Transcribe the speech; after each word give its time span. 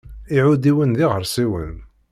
Iɛudiwen 0.35 0.91
d 0.93 0.99
iɣersiwen. 1.05 1.75